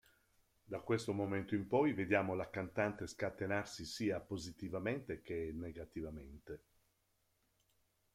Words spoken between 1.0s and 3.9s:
momento in poi vediamo la cantante scatenarsi